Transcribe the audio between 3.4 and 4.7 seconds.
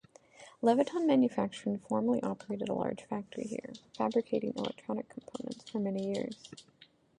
here, fabricating